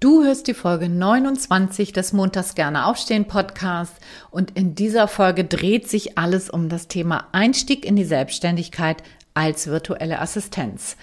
[0.00, 3.94] Du hörst die Folge 29 des Montags gerne aufstehen Podcast
[4.30, 9.02] und in dieser Folge dreht sich alles um das Thema Einstieg in die Selbstständigkeit
[9.34, 10.96] als virtuelle Assistenz.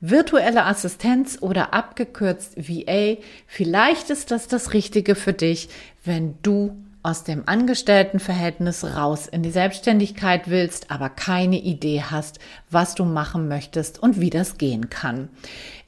[0.00, 5.68] Virtuelle Assistenz oder abgekürzt VA, vielleicht ist das das Richtige für dich,
[6.04, 12.38] wenn du aus dem Angestelltenverhältnis raus in die Selbstständigkeit willst, aber keine Idee hast,
[12.70, 15.28] was du machen möchtest und wie das gehen kann.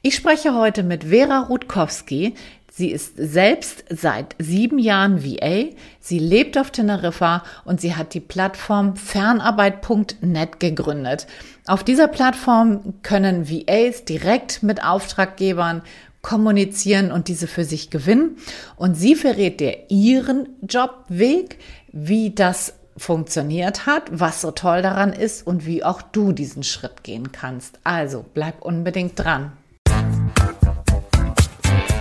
[0.03, 2.35] Ich spreche heute mit Vera Rutkowski.
[2.71, 5.65] Sie ist selbst seit sieben Jahren VA.
[5.99, 11.25] Sie lebt auf Teneriffa und sie hat die Plattform fernarbeit.net gegründet.
[11.65, 15.81] Auf dieser Plattform können VAs direkt mit Auftraggebern
[16.21, 18.37] kommunizieren und diese für sich gewinnen.
[18.75, 21.59] Und sie verrät dir ihren Jobweg,
[21.91, 27.03] wie das funktioniert hat, was so toll daran ist und wie auch du diesen Schritt
[27.03, 27.79] gehen kannst.
[27.83, 29.53] Also bleib unbedingt dran.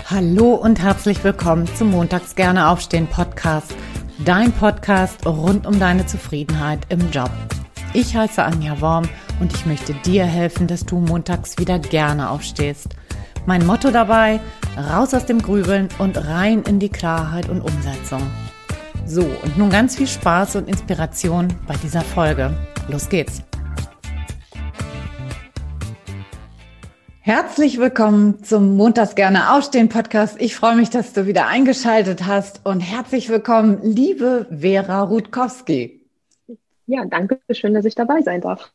[0.08, 3.74] Hallo und herzlich willkommen zum Montags gerne aufstehen Podcast,
[4.24, 7.30] dein Podcast rund um deine Zufriedenheit im Job.
[7.92, 9.08] Ich heiße Anja Worm
[9.40, 12.88] und ich möchte dir helfen, dass du montags wieder gerne aufstehst.
[13.46, 14.40] Mein Motto dabei,
[14.76, 18.20] raus aus dem Grübeln und rein in die Klarheit und Umsetzung.
[19.06, 22.52] So, und nun ganz viel Spaß und Inspiration bei dieser Folge.
[22.88, 23.42] Los geht's!
[27.20, 30.40] Herzlich willkommen zum Montags gerne aufstehen Podcast.
[30.40, 35.95] Ich freue mich, dass du wieder eingeschaltet hast und herzlich willkommen, liebe Vera Rutkowski.
[36.88, 38.70] Ja, danke schön, dass ich dabei sein darf.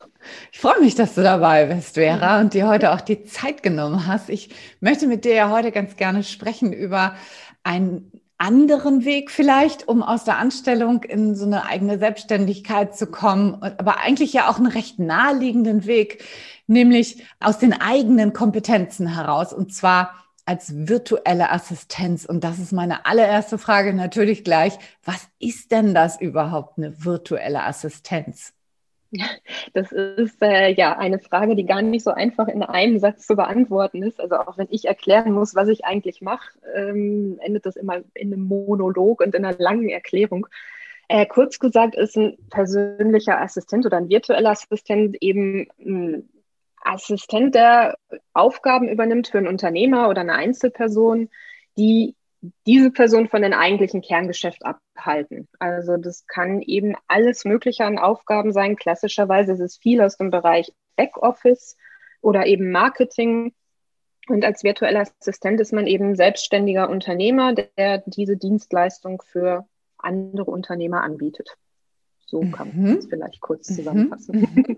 [0.51, 4.05] Ich freue mich, dass du dabei bist, Vera, und dir heute auch die Zeit genommen
[4.05, 4.29] hast.
[4.29, 4.49] Ich
[4.81, 7.15] möchte mit dir ja heute ganz gerne sprechen über
[7.63, 13.61] einen anderen Weg vielleicht, um aus der Anstellung in so eine eigene Selbstständigkeit zu kommen,
[13.61, 16.23] aber eigentlich ja auch einen recht naheliegenden Weg,
[16.67, 19.53] nämlich aus den eigenen Kompetenzen heraus.
[19.53, 20.15] Und zwar
[20.51, 22.25] als virtuelle Assistenz?
[22.25, 24.77] Und das ist meine allererste Frage natürlich gleich.
[25.05, 28.53] Was ist denn das überhaupt, eine virtuelle Assistenz?
[29.73, 33.35] Das ist äh, ja eine Frage, die gar nicht so einfach in einem Satz zu
[33.35, 34.19] beantworten ist.
[34.21, 38.33] Also auch wenn ich erklären muss, was ich eigentlich mache, ähm, endet das immer in
[38.33, 40.47] einem Monolog und in einer langen Erklärung.
[41.09, 46.29] Äh, kurz gesagt ist ein persönlicher Assistent oder ein virtueller Assistent eben ein
[46.83, 47.95] Assistent, der
[48.33, 51.29] Aufgaben übernimmt für einen Unternehmer oder eine Einzelperson,
[51.77, 52.15] die
[52.65, 55.47] diese Person von den eigentlichen Kerngeschäft abhalten.
[55.59, 58.75] Also das kann eben alles Mögliche an Aufgaben sein.
[58.75, 61.77] Klassischerweise ist es viel aus dem Bereich Backoffice
[62.21, 63.53] oder eben Marketing.
[64.27, 69.67] Und als virtueller Assistent ist man eben selbstständiger Unternehmer, der diese Dienstleistung für
[69.97, 71.57] andere Unternehmer anbietet.
[72.25, 73.09] So kann man es mhm.
[73.09, 73.75] vielleicht kurz mhm.
[73.75, 74.47] zusammenfassen.
[74.55, 74.77] Mhm.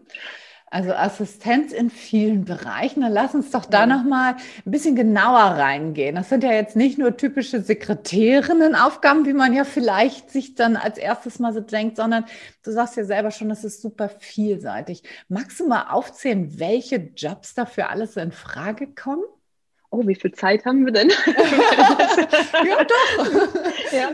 [0.74, 3.02] Also Assistenz in vielen Bereichen.
[3.02, 3.86] Dann lass uns doch da ja.
[3.86, 6.16] noch mal ein bisschen genauer reingehen.
[6.16, 10.98] Das sind ja jetzt nicht nur typische Sekretärinnen-Aufgaben, wie man ja vielleicht sich dann als
[10.98, 12.26] erstes mal so denkt, sondern
[12.64, 15.04] du sagst ja selber schon, das ist super vielseitig.
[15.30, 19.26] Magst du mal aufzählen, welche Jobs dafür alles in Frage kommen?
[19.92, 21.10] Oh, wie viel Zeit haben wir denn?
[22.66, 23.38] ja, doch.
[23.92, 24.12] ja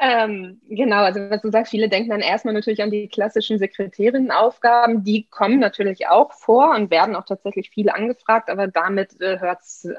[0.00, 5.02] ähm, genau, also was du sagst, viele denken dann erstmal natürlich an die klassischen Sekretärinnenaufgaben.
[5.02, 9.86] Die kommen natürlich auch vor und werden auch tatsächlich viel angefragt, aber damit äh, hört's,
[9.86, 9.96] äh,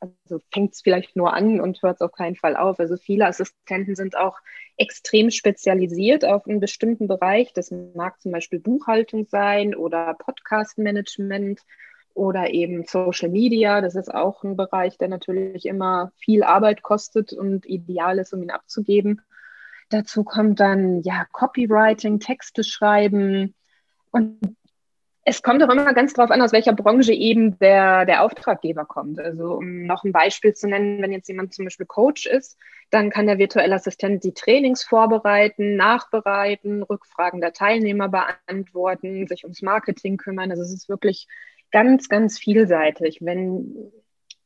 [0.00, 2.78] also fängt es vielleicht nur an und hört es auf keinen Fall auf.
[2.78, 4.38] Also viele Assistenten sind auch
[4.76, 7.52] extrem spezialisiert auf einen bestimmten Bereich.
[7.52, 11.60] Das mag zum Beispiel Buchhaltung sein oder Podcast-Management
[12.14, 13.80] oder eben Social Media.
[13.80, 18.42] Das ist auch ein Bereich, der natürlich immer viel Arbeit kostet und ideal ist, um
[18.42, 19.22] ihn abzugeben.
[19.90, 23.54] Dazu kommt dann ja Copywriting, Texte schreiben
[24.10, 24.38] und
[25.24, 29.20] es kommt auch immer ganz drauf an, aus welcher Branche eben der, der Auftraggeber kommt.
[29.20, 32.58] Also um noch ein Beispiel zu nennen, wenn jetzt jemand zum Beispiel Coach ist,
[32.90, 39.62] dann kann der virtuelle Assistent die Trainings vorbereiten, nachbereiten, Rückfragen der Teilnehmer beantworten, sich ums
[39.62, 40.50] Marketing kümmern.
[40.50, 41.28] Also es ist wirklich
[41.70, 43.18] ganz, ganz vielseitig.
[43.20, 43.92] Wenn,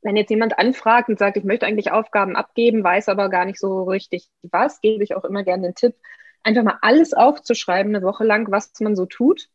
[0.05, 3.59] wenn jetzt jemand anfragt und sagt, ich möchte eigentlich Aufgaben abgeben, weiß aber gar nicht
[3.59, 5.95] so richtig was, gebe ich auch immer gerne den Tipp,
[6.43, 9.49] einfach mal alles aufzuschreiben, eine Woche lang, was man so tut.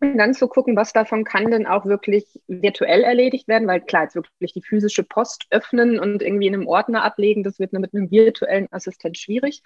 [0.00, 4.04] Und dann zu gucken, was davon kann denn auch wirklich virtuell erledigt werden, weil klar,
[4.04, 7.94] jetzt wirklich die physische Post öffnen und irgendwie in einem Ordner ablegen, das wird mit
[7.94, 9.62] einem virtuellen Assistent schwierig.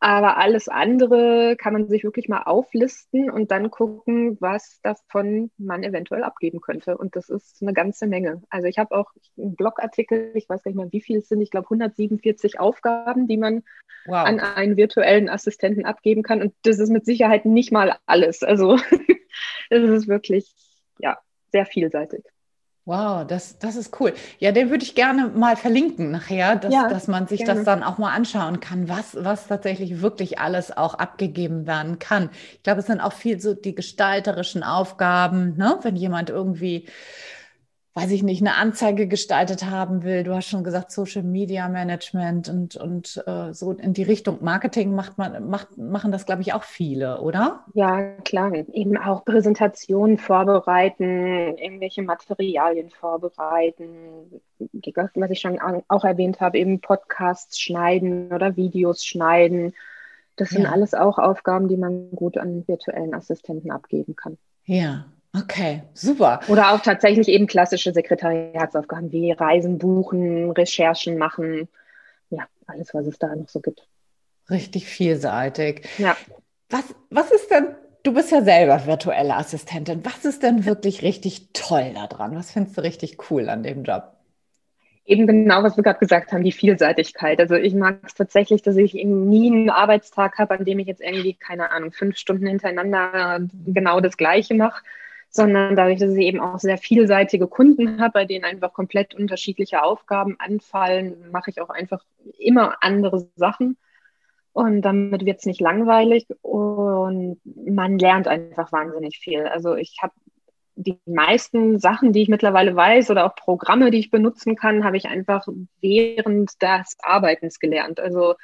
[0.00, 5.82] Aber alles andere kann man sich wirklich mal auflisten und dann gucken, was davon man
[5.82, 6.96] eventuell abgeben könnte.
[6.96, 8.42] Und das ist eine ganze Menge.
[8.48, 11.40] Also ich habe auch einen Blogartikel, ich weiß gar nicht mehr, wie viel es sind,
[11.40, 13.64] ich glaube 147 Aufgaben, die man
[14.06, 14.24] wow.
[14.24, 16.42] an einen virtuellen Assistenten abgeben kann.
[16.42, 18.44] Und das ist mit Sicherheit nicht mal alles.
[18.44, 18.76] Also
[19.70, 20.54] es ist wirklich,
[21.00, 21.18] ja,
[21.50, 22.24] sehr vielseitig.
[22.88, 24.14] Wow, das, das ist cool.
[24.38, 27.56] Ja, den würde ich gerne mal verlinken nachher, dass, ja, dass man sich gerne.
[27.56, 32.30] das dann auch mal anschauen kann, was, was tatsächlich wirklich alles auch abgegeben werden kann.
[32.54, 35.78] Ich glaube, es sind auch viel so die gestalterischen Aufgaben, ne?
[35.82, 36.86] wenn jemand irgendwie
[37.98, 40.22] weiß ich nicht, eine Anzeige gestaltet haben will.
[40.22, 44.94] Du hast schon gesagt, Social Media Management und, und äh, so in die Richtung Marketing
[44.94, 47.64] macht man, macht, machen das, glaube ich, auch viele, oder?
[47.74, 48.52] Ja, klar.
[48.54, 54.40] Eben auch Präsentationen vorbereiten, irgendwelche Materialien vorbereiten,
[55.14, 55.58] was ich schon
[55.88, 59.74] auch erwähnt habe, eben Podcasts schneiden oder Videos schneiden.
[60.36, 60.70] Das sind ja.
[60.70, 64.38] alles auch Aufgaben, die man gut an virtuellen Assistenten abgeben kann.
[64.66, 66.40] Ja, Okay, super.
[66.48, 71.68] Oder auch tatsächlich eben klassische Sekretariatsaufgaben wie Reisen buchen, Recherchen machen.
[72.30, 73.86] Ja, alles, was es da noch so gibt.
[74.50, 75.86] Richtig vielseitig.
[75.98, 76.16] Ja.
[76.70, 81.52] Was, was ist denn, du bist ja selber virtuelle Assistentin, was ist denn wirklich richtig
[81.52, 82.34] toll daran?
[82.34, 84.14] Was findest du richtig cool an dem Job?
[85.04, 87.40] Eben genau, was wir gerade gesagt haben, die Vielseitigkeit.
[87.40, 91.00] Also ich mag es tatsächlich, dass ich nie einen Arbeitstag habe, an dem ich jetzt
[91.00, 94.82] irgendwie, keine Ahnung, fünf Stunden hintereinander genau das Gleiche mache,
[95.30, 99.82] sondern dadurch, dass ich eben auch sehr vielseitige Kunden habe, bei denen einfach komplett unterschiedliche
[99.82, 102.02] Aufgaben anfallen, mache ich auch einfach
[102.38, 103.76] immer andere Sachen.
[104.52, 109.46] Und damit wird es nicht langweilig und man lernt einfach wahnsinnig viel.
[109.46, 110.14] Also ich habe
[110.74, 114.96] die meisten Sachen, die ich mittlerweile weiß oder auch Programme, die ich benutzen kann, habe
[114.96, 115.46] ich einfach
[115.80, 118.00] während des Arbeitens gelernt.
[118.00, 118.34] Also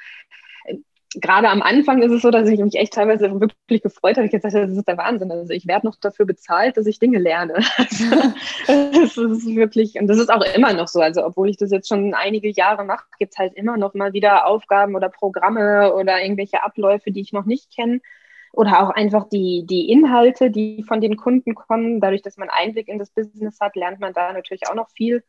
[1.21, 4.25] gerade am Anfang ist es so, dass ich mich echt teilweise wirklich gefreut habe.
[4.25, 5.31] Ich gesagt habe, das ist der Wahnsinn.
[5.31, 7.55] Also ich werde noch dafür bezahlt, dass ich Dinge lerne.
[8.67, 10.99] Also, das ist wirklich, und das ist auch immer noch so.
[10.99, 14.13] Also obwohl ich das jetzt schon einige Jahre mache, gibt es halt immer noch mal
[14.13, 18.01] wieder Aufgaben oder Programme oder irgendwelche Abläufe, die ich noch nicht kenne.
[18.51, 21.99] Oder auch einfach die, die Inhalte, die von den Kunden kommen.
[21.99, 25.23] Dadurch, dass man Einblick in das Business hat, lernt man da natürlich auch noch viel.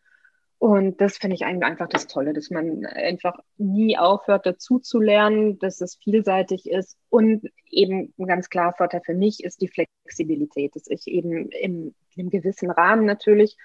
[0.58, 5.58] Und das finde ich einfach das Tolle, dass man einfach nie aufhört, dazu zu lernen,
[5.58, 6.96] dass es vielseitig ist.
[7.10, 11.94] Und eben ein ganz klar Vorteil für mich ist die Flexibilität, dass ich eben im,
[12.14, 13.58] in einem gewissen Rahmen natürlich,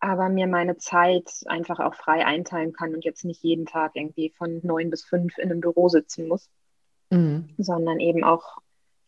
[0.00, 4.30] aber mir meine Zeit einfach auch frei einteilen kann und jetzt nicht jeden Tag irgendwie
[4.30, 6.48] von neun bis fünf in einem Büro sitzen muss,
[7.10, 7.50] mhm.
[7.58, 8.58] sondern eben auch,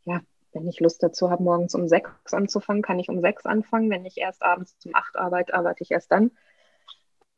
[0.04, 0.20] ja,
[0.52, 3.88] wenn ich Lust dazu habe, morgens um sechs anzufangen, kann ich um sechs anfangen.
[3.88, 6.32] Wenn ich erst abends um acht arbeite, arbeite ich erst dann.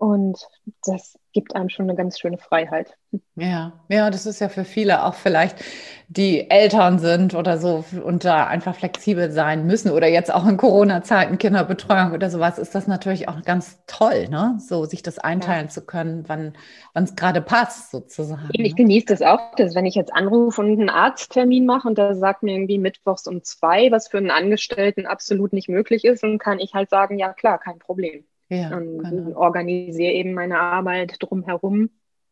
[0.03, 0.49] Und
[0.85, 2.97] das gibt einem schon eine ganz schöne Freiheit.
[3.37, 5.63] Ja, ja, das ist ja für viele auch vielleicht,
[6.09, 10.57] die Eltern sind oder so und da einfach flexibel sein müssen oder jetzt auch in
[10.57, 14.59] Corona-Zeiten Kinderbetreuung oder sowas, ist das natürlich auch ganz toll, ne?
[14.59, 15.71] So sich das einteilen ja.
[15.71, 16.55] zu können, wann
[16.95, 18.49] es gerade passt, sozusagen.
[18.51, 18.77] Ich ne?
[18.77, 22.43] genieße das auch, dass wenn ich jetzt anrufe und einen Arzttermin mache und da sagt
[22.43, 26.59] mir irgendwie mittwochs um zwei, was für einen Angestellten absolut nicht möglich ist, dann kann
[26.59, 28.25] ich halt sagen, ja klar, kein Problem.
[28.53, 29.39] Ja, und genau.
[29.39, 31.89] organisiere eben meine Arbeit drumherum,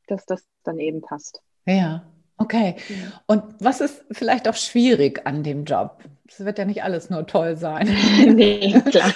[0.07, 1.41] dass das dann eben passt.
[1.65, 2.03] Ja,
[2.37, 2.77] okay.
[3.27, 6.05] Und was ist vielleicht auch schwierig an dem Job?
[6.29, 7.89] Es wird ja nicht alles nur toll sein.
[8.35, 9.15] nee, klar.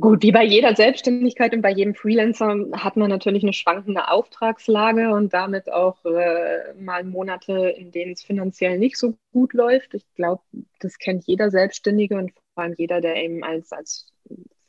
[0.00, 5.10] Gut, wie bei jeder Selbstständigkeit und bei jedem Freelancer hat man natürlich eine schwankende Auftragslage
[5.10, 9.94] und damit auch äh, mal Monate, in denen es finanziell nicht so gut läuft.
[9.94, 10.42] Ich glaube,
[10.80, 14.11] das kennt jeder Selbstständige und vor allem jeder, der eben als, als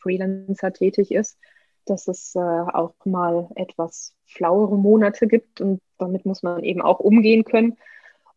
[0.04, 1.40] Freelancer tätig ist,
[1.86, 7.00] dass es äh, auch mal etwas flauere Monate gibt und damit muss man eben auch
[7.00, 7.78] umgehen können.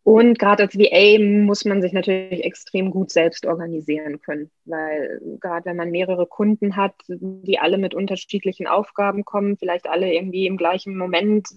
[0.07, 5.65] Und gerade als VA muss man sich natürlich extrem gut selbst organisieren können, weil gerade
[5.65, 10.59] wenn man mehrere Kunden hat, die alle mit unterschiedlichen Aufgaben kommen, vielleicht alle irgendwie im
[10.59, 11.49] gleichen Moment,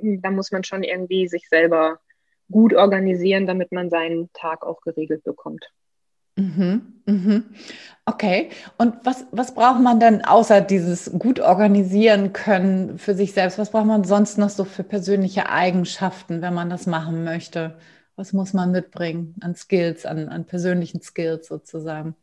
[0.00, 1.98] da muss man schon irgendwie sich selber
[2.48, 5.64] gut organisieren, damit man seinen Tag auch geregelt bekommt.
[6.36, 7.44] Mhm, mhm.
[8.06, 8.50] Okay.
[8.76, 13.58] Und was, was braucht man denn außer dieses gut organisieren können für sich selbst?
[13.58, 17.76] Was braucht man sonst noch so für persönliche Eigenschaften, wenn man das machen möchte?
[18.16, 22.14] Was muss man mitbringen an Skills, an, an persönlichen Skills sozusagen?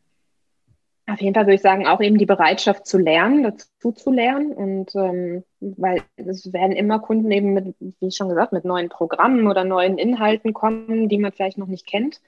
[1.08, 4.54] Auf jeden Fall würde ich sagen, auch eben die Bereitschaft zu lernen, dazu zu lernen.
[4.54, 9.48] Und ähm, weil es werden immer Kunden eben mit, wie schon gesagt, mit neuen Programmen
[9.48, 12.22] oder neuen Inhalten kommen, die man vielleicht noch nicht kennt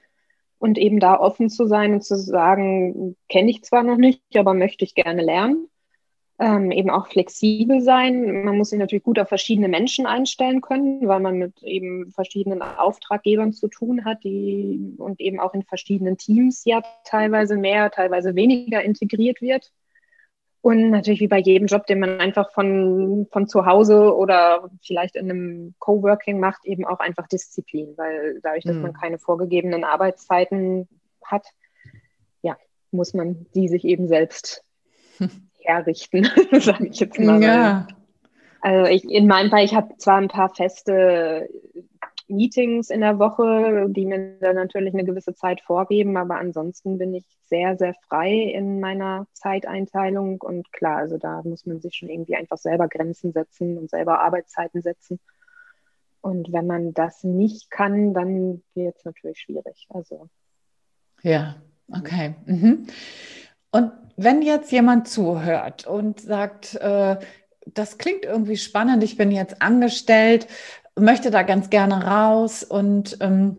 [0.64, 4.54] und eben da offen zu sein und zu sagen, kenne ich zwar noch nicht, aber
[4.54, 5.68] möchte ich gerne lernen.
[6.38, 8.44] Ähm, eben auch flexibel sein.
[8.44, 12.62] Man muss sich natürlich gut auf verschiedene Menschen einstellen können, weil man mit eben verschiedenen
[12.62, 18.34] Auftraggebern zu tun hat, die und eben auch in verschiedenen Teams ja teilweise mehr, teilweise
[18.34, 19.70] weniger integriert wird.
[20.64, 25.14] Und natürlich wie bei jedem Job, den man einfach von, von zu Hause oder vielleicht
[25.14, 28.80] in einem Coworking macht, eben auch einfach Disziplin, weil dadurch, dass mhm.
[28.80, 30.88] man keine vorgegebenen Arbeitszeiten
[31.22, 31.46] hat,
[32.40, 32.56] ja,
[32.92, 34.64] muss man die sich eben selbst
[35.60, 37.42] herrichten, sage ich jetzt mal.
[37.42, 37.86] Ja.
[38.62, 41.46] Also ich, in meinem Fall, ich habe zwar ein paar feste
[42.28, 47.14] Meetings in der Woche, die mir dann natürlich eine gewisse Zeit vorgeben, aber ansonsten bin
[47.14, 52.08] ich sehr, sehr frei in meiner Zeiteinteilung und klar, also da muss man sich schon
[52.08, 55.20] irgendwie einfach selber Grenzen setzen und selber Arbeitszeiten setzen.
[56.22, 59.86] Und wenn man das nicht kann, dann wird es natürlich schwierig.
[59.90, 60.30] Also.
[61.22, 61.56] Ja,
[61.92, 62.34] okay.
[62.46, 62.86] Mhm.
[63.70, 67.18] Und wenn jetzt jemand zuhört und sagt, äh,
[67.66, 70.46] das klingt irgendwie spannend, ich bin jetzt angestellt,
[70.98, 73.58] möchte da ganz gerne raus und ähm,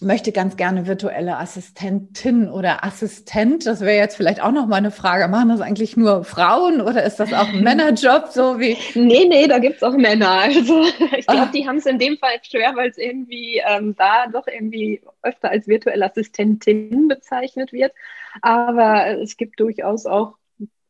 [0.00, 3.66] möchte ganz gerne virtuelle Assistentin oder Assistent.
[3.66, 5.28] Das wäre jetzt vielleicht auch noch mal eine Frage.
[5.28, 8.28] Machen das eigentlich nur Frauen oder ist das auch ein Männerjob?
[8.28, 8.76] So wie?
[8.94, 10.30] Nee, nee, da gibt es auch Männer.
[10.48, 10.84] Also
[11.16, 11.50] ich glaube, ah.
[11.52, 15.50] die haben es in dem Fall schwer, weil es irgendwie ähm, da doch irgendwie öfter
[15.50, 17.92] als virtuelle Assistentin bezeichnet wird.
[18.40, 20.34] Aber es gibt durchaus auch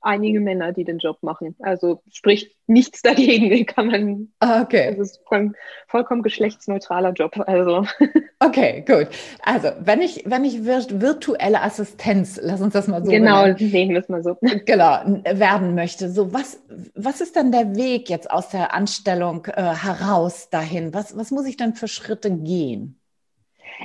[0.00, 1.56] einige Männer, die den Job machen.
[1.60, 4.28] Also spricht nichts dagegen, kann man.
[4.40, 4.90] Ah, okay.
[4.92, 5.52] Es ist voll,
[5.86, 7.38] vollkommen geschlechtsneutraler Job.
[7.46, 7.84] Also.
[8.40, 9.08] Okay, gut.
[9.42, 13.98] Also wenn ich, wenn ich virtuelle Assistenz, lass uns das mal so Genau, nehmen wir
[13.98, 14.36] es mal so.
[14.64, 16.08] Genau, werden möchte.
[16.08, 16.62] So, was,
[16.94, 20.94] was ist dann der Weg jetzt aus der Anstellung äh, heraus dahin?
[20.94, 23.00] Was, was muss ich dann für Schritte gehen?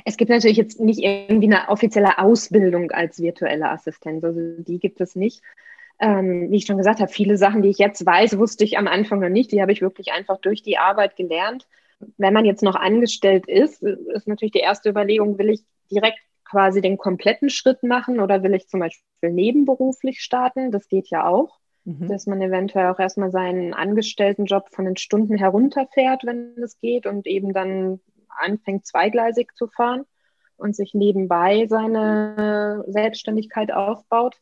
[0.04, 4.22] Es gibt natürlich jetzt nicht irgendwie eine offizielle Ausbildung als virtuelle Assistenz.
[4.22, 5.42] Also die gibt es nicht
[6.00, 8.88] ähm, wie ich schon gesagt habe, viele Sachen, die ich jetzt weiß, wusste ich am
[8.88, 9.52] Anfang noch nicht.
[9.52, 11.66] Die habe ich wirklich einfach durch die Arbeit gelernt.
[12.16, 16.80] Wenn man jetzt noch angestellt ist, ist natürlich die erste Überlegung, will ich direkt quasi
[16.80, 20.70] den kompletten Schritt machen oder will ich zum Beispiel nebenberuflich starten?
[20.70, 22.08] Das geht ja auch, mhm.
[22.08, 27.26] dass man eventuell auch erstmal seinen Angestelltenjob von den Stunden herunterfährt, wenn es geht und
[27.26, 30.04] eben dann anfängt zweigleisig zu fahren
[30.56, 34.36] und sich nebenbei seine Selbstständigkeit aufbaut.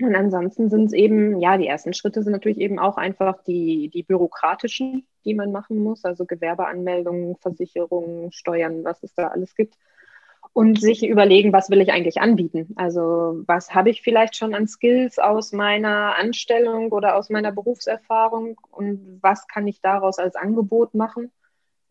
[0.00, 3.88] Und ansonsten sind es eben, ja, die ersten Schritte sind natürlich eben auch einfach die,
[3.88, 9.76] die bürokratischen, die man machen muss, also Gewerbeanmeldungen, Versicherungen, Steuern, was es da alles gibt.
[10.52, 12.74] Und sich überlegen, was will ich eigentlich anbieten?
[12.76, 18.58] Also was habe ich vielleicht schon an Skills aus meiner Anstellung oder aus meiner Berufserfahrung
[18.70, 21.30] und was kann ich daraus als Angebot machen?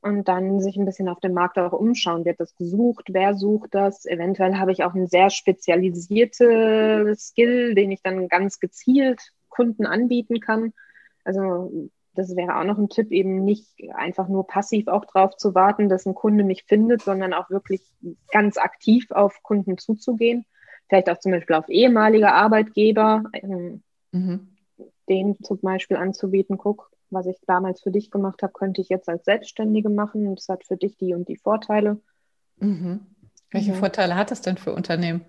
[0.05, 2.25] Und dann sich ein bisschen auf dem Markt auch umschauen.
[2.25, 3.05] Wird das gesucht?
[3.09, 4.05] Wer sucht das?
[4.05, 10.39] Eventuell habe ich auch einen sehr spezialisierten Skill, den ich dann ganz gezielt Kunden anbieten
[10.39, 10.73] kann.
[11.23, 15.55] Also das wäre auch noch ein Tipp, eben nicht einfach nur passiv auch drauf zu
[15.55, 17.81] warten, dass ein Kunde mich findet, sondern auch wirklich
[18.31, 20.45] ganz aktiv auf Kunden zuzugehen.
[20.87, 23.81] Vielleicht auch zum Beispiel auf ehemalige Arbeitgeber, ähm,
[24.11, 24.55] mhm.
[25.09, 29.09] den zum Beispiel anzubieten, guck, was ich damals für dich gemacht habe, könnte ich jetzt
[29.09, 31.99] als Selbstständige machen und es hat für dich die und die Vorteile.
[32.57, 33.05] Mhm.
[33.51, 33.77] Welche mhm.
[33.77, 35.25] Vorteile hat das denn für Unternehmen?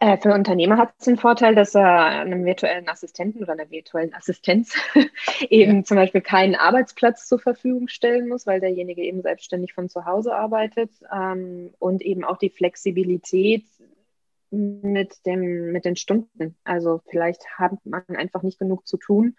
[0.00, 4.12] Äh, für Unternehmer hat es den Vorteil, dass er einem virtuellen Assistenten oder einer virtuellen
[4.12, 4.74] Assistenz
[5.48, 5.84] eben ja.
[5.84, 10.34] zum Beispiel keinen Arbeitsplatz zur Verfügung stellen muss, weil derjenige eben selbstständig von zu Hause
[10.34, 13.64] arbeitet ähm, und eben auch die Flexibilität
[14.50, 16.56] mit, dem, mit den Stunden.
[16.64, 19.36] Also vielleicht hat man einfach nicht genug zu tun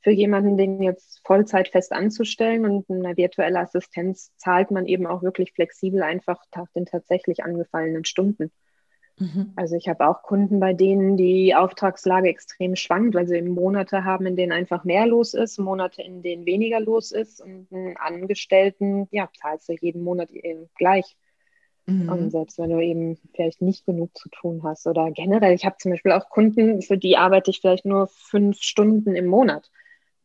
[0.00, 5.22] für jemanden, den jetzt Vollzeit fest anzustellen und eine virtuelle Assistenz zahlt man eben auch
[5.22, 8.52] wirklich flexibel einfach nach den tatsächlich angefallenen Stunden.
[9.18, 9.52] Mhm.
[9.56, 14.04] Also ich habe auch Kunden, bei denen die Auftragslage extrem schwankt, weil sie eben Monate
[14.04, 17.96] haben, in denen einfach mehr los ist, Monate, in denen weniger los ist und einen
[17.96, 21.16] Angestellten, ja, zahlst du jeden Monat eben gleich.
[21.86, 22.08] Mhm.
[22.08, 25.76] Und selbst wenn du eben vielleicht nicht genug zu tun hast oder generell, ich habe
[25.78, 29.70] zum Beispiel auch Kunden, für die arbeite ich vielleicht nur fünf Stunden im Monat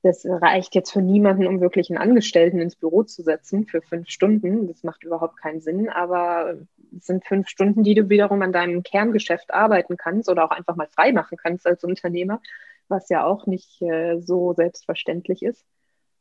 [0.04, 4.10] das reicht jetzt für niemanden, um wirklich einen Angestellten ins Büro zu setzen für fünf
[4.10, 4.68] Stunden.
[4.68, 6.56] Das macht überhaupt keinen Sinn, aber
[6.96, 10.76] es sind fünf Stunden, die du wiederum an deinem Kerngeschäft arbeiten kannst oder auch einfach
[10.76, 12.42] mal frei machen kannst als Unternehmer,
[12.90, 15.64] was ja auch nicht äh, so selbstverständlich ist.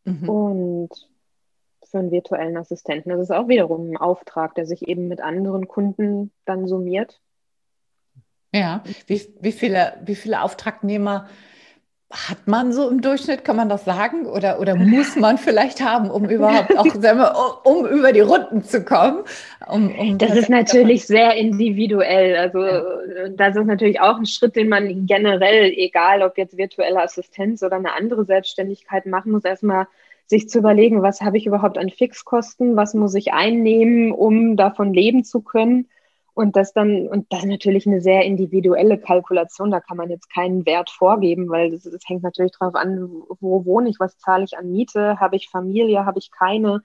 [0.04, 0.28] Mhm.
[0.28, 0.90] Und
[1.90, 5.66] für einen virtuellen Assistenten das ist auch wiederum ein Auftrag, der sich eben mit anderen
[5.66, 7.20] Kunden dann summiert.
[8.54, 11.26] Ja, wie, wie, viele, wie viele Auftragnehmer
[12.12, 14.26] hat man so im Durchschnitt, kann man das sagen?
[14.26, 18.62] Oder, oder muss man vielleicht haben, um überhaupt auch, sagen wir, um über die Runden
[18.62, 19.22] zu kommen?
[19.66, 22.36] Um, um das ist natürlich sehr individuell.
[22.36, 23.28] Also ja.
[23.30, 27.76] das ist natürlich auch ein Schritt, den man generell, egal ob jetzt virtuelle Assistenz oder
[27.76, 29.86] eine andere Selbstständigkeit machen muss, erstmal
[30.26, 34.92] sich zu überlegen, was habe ich überhaupt an Fixkosten, was muss ich einnehmen, um davon
[34.92, 35.88] leben zu können
[36.34, 40.32] und das dann, und das ist natürlich eine sehr individuelle Kalkulation, da kann man jetzt
[40.32, 44.56] keinen Wert vorgeben, weil es hängt natürlich darauf an, wo wohne ich, was zahle ich
[44.56, 46.82] an Miete, habe ich Familie, habe ich keine,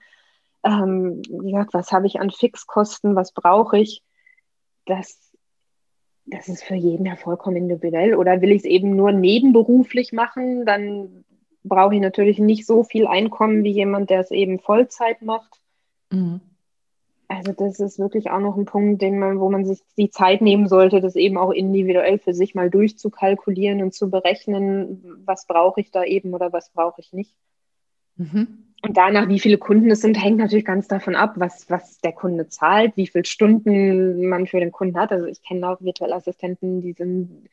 [0.64, 4.02] ähm, wie was habe ich an Fixkosten, was brauche ich.
[4.84, 5.28] Das
[6.30, 8.14] das ist für jeden ja vollkommen individuell.
[8.14, 11.24] Oder will ich es eben nur nebenberuflich machen, dann
[11.64, 15.60] brauche ich natürlich nicht so viel Einkommen wie jemand, der es eben Vollzeit macht.
[16.10, 16.40] Mhm.
[17.28, 20.40] Also das ist wirklich auch noch ein Punkt, den man, wo man sich die Zeit
[20.40, 25.82] nehmen sollte, das eben auch individuell für sich mal durchzukalkulieren und zu berechnen, was brauche
[25.82, 27.34] ich da eben oder was brauche ich nicht.
[28.16, 28.64] Mhm.
[28.80, 32.12] Und danach, wie viele Kunden es sind, hängt natürlich ganz davon ab, was, was der
[32.12, 35.12] Kunde zahlt, wie viele Stunden man für den Kunden hat.
[35.12, 37.48] Also ich kenne auch virtuelle Assistenten, die sind,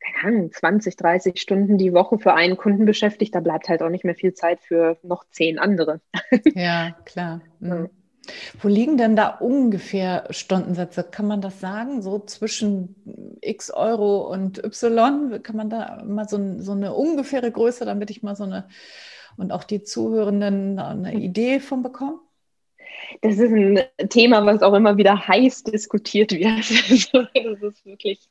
[0.00, 3.34] keine Ahnung, 20, 30 Stunden die Woche für einen Kunden beschäftigt.
[3.34, 6.00] Da bleibt halt auch nicht mehr viel Zeit für noch zehn andere.
[6.54, 7.42] Ja, klar.
[7.60, 7.90] Mhm.
[8.60, 11.04] Wo liegen denn da ungefähr Stundensätze?
[11.04, 12.02] Kann man das sagen?
[12.02, 15.42] So zwischen x Euro und y?
[15.42, 18.68] Kann man da mal so, so eine ungefähre Größe, damit ich mal so eine
[19.36, 22.20] und auch die Zuhörenden eine Idee von bekommen?
[23.22, 26.58] Das ist ein Thema, was auch immer wieder heiß diskutiert wird.
[27.34, 28.28] das ist wirklich.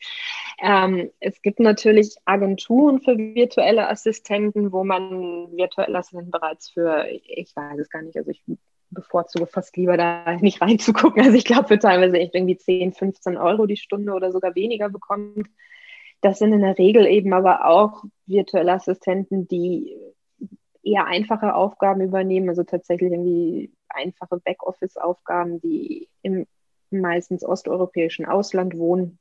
[0.61, 7.55] Ähm, es gibt natürlich Agenturen für virtuelle Assistenten, wo man virtuelle Assistenten bereits für, ich
[7.55, 8.41] weiß es gar nicht, also ich
[8.89, 11.23] bevorzuge fast lieber da nicht reinzugucken.
[11.23, 14.89] Also ich glaube, für teilweise echt irgendwie 10, 15 Euro die Stunde oder sogar weniger
[14.89, 15.47] bekommt.
[16.21, 19.95] Das sind in der Regel eben aber auch virtuelle Assistenten, die
[20.83, 26.47] eher einfache Aufgaben übernehmen, also tatsächlich irgendwie einfache Backoffice-Aufgaben, die im
[26.89, 29.19] meistens osteuropäischen Ausland wohnen.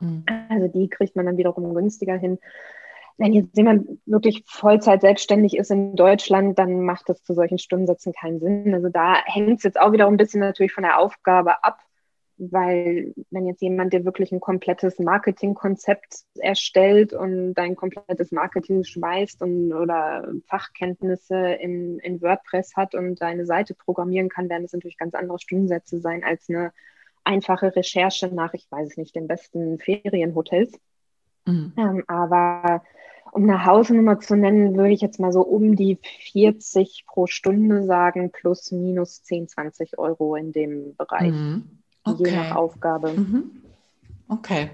[0.00, 0.24] Mhm.
[0.48, 2.38] Also die kriegt man dann wiederum günstiger hin
[3.16, 8.12] wenn jetzt jemand wirklich Vollzeit selbstständig ist in Deutschland, dann macht das zu solchen Stundensätzen
[8.12, 8.74] keinen Sinn.
[8.74, 11.78] Also da hängt es jetzt auch wieder ein bisschen natürlich von der Aufgabe ab,
[12.36, 19.40] weil wenn jetzt jemand, der wirklich ein komplettes Marketingkonzept erstellt und dein komplettes Marketing schmeißt
[19.42, 24.98] und oder Fachkenntnisse in, in WordPress hat und deine Seite programmieren kann, werden das natürlich
[24.98, 26.72] ganz andere Stundensätze sein als eine
[27.22, 30.72] einfache Recherche nach, ich weiß es nicht, den besten Ferienhotels.
[31.46, 31.72] Mhm.
[31.76, 32.82] Ähm, aber
[33.34, 35.98] um eine Hausnummer zu nennen, würde ich jetzt mal so um die
[36.32, 41.64] 40 pro Stunde sagen, plus minus 10, 20 Euro in dem Bereich, mhm.
[42.04, 42.30] okay.
[42.30, 43.10] je nach Aufgabe.
[43.10, 43.50] Mhm.
[44.28, 44.70] Okay.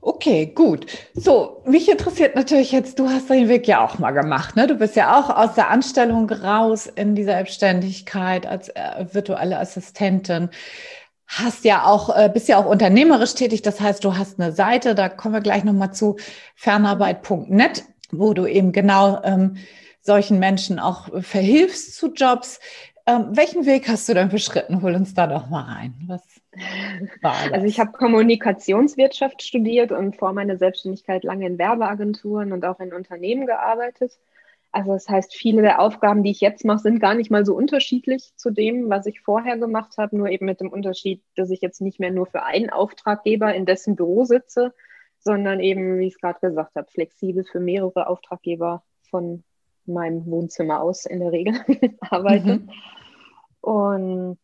[0.00, 0.86] Okay, gut.
[1.14, 4.66] So, mich interessiert natürlich jetzt, du hast den Weg ja auch mal gemacht, ne?
[4.66, 10.50] Du bist ja auch aus der Anstellung raus in die Selbstständigkeit als äh, virtuelle Assistentin
[11.38, 13.62] hast ja auch, äh, bist ja auch unternehmerisch tätig.
[13.62, 16.16] Das heißt, du hast eine Seite, da kommen wir gleich nochmal zu,
[16.54, 19.56] fernarbeit.net, wo du eben genau ähm,
[20.00, 22.60] solchen Menschen auch verhilfst zu Jobs.
[23.06, 24.80] Ähm, welchen Weg hast du denn beschritten?
[24.82, 25.94] Hol uns da doch mal rein.
[26.06, 26.22] Was?
[27.52, 32.92] Also ich habe Kommunikationswirtschaft studiert und vor meiner Selbstständigkeit lange in Werbeagenturen und auch in
[32.92, 34.12] Unternehmen gearbeitet.
[34.74, 37.54] Also das heißt, viele der Aufgaben, die ich jetzt mache, sind gar nicht mal so
[37.54, 41.60] unterschiedlich zu dem, was ich vorher gemacht habe, nur eben mit dem Unterschied, dass ich
[41.60, 44.74] jetzt nicht mehr nur für einen Auftraggeber in dessen Büro sitze,
[45.20, 49.44] sondern eben, wie ich es gerade gesagt habe, flexibel für mehrere Auftraggeber von
[49.86, 51.54] meinem Wohnzimmer aus in der Regel
[52.00, 52.56] arbeite.
[52.56, 52.70] Mhm.
[53.60, 54.38] Und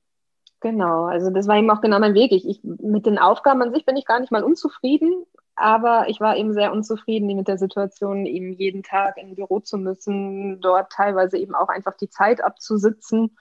[0.60, 2.30] genau, also das war eben auch genau mein Weg.
[2.30, 5.26] Ich, ich, mit den Aufgaben an sich bin ich gar nicht mal unzufrieden,
[5.60, 9.76] aber ich war eben sehr unzufrieden mit der Situation, eben jeden Tag im Büro zu
[9.76, 13.36] müssen, dort teilweise eben auch einfach die Zeit abzusitzen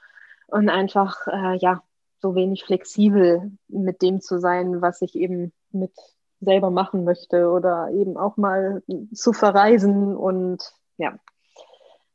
[0.47, 1.81] und einfach, äh, ja,
[2.21, 5.93] so wenig flexibel mit dem zu sein, was ich eben mit
[6.41, 11.17] selber machen möchte oder eben auch mal zu verreisen und ja.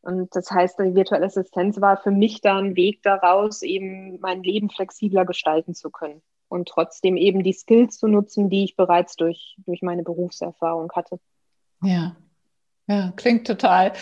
[0.03, 4.43] Und das heißt, die virtuelle Assistenz war für mich da ein Weg daraus, eben mein
[4.43, 6.21] Leben flexibler gestalten zu können
[6.55, 11.19] und trotzdem eben die Skills zu nutzen, die ich bereits durch, durch meine Berufserfahrung hatte.
[11.83, 12.17] Ja.
[12.87, 13.95] Ja, klingt total,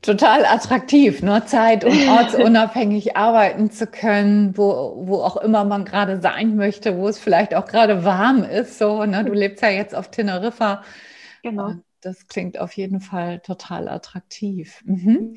[0.00, 1.44] total attraktiv, ne?
[1.44, 7.06] Zeit- und ortsunabhängig arbeiten zu können, wo, wo auch immer man gerade sein möchte, wo
[7.06, 8.78] es vielleicht auch gerade warm ist.
[8.78, 9.24] So, ne?
[9.24, 10.82] Du lebst ja jetzt auf Teneriffa.
[11.42, 11.74] Genau.
[12.00, 14.82] Das klingt auf jeden Fall total attraktiv.
[14.84, 15.36] Mhm.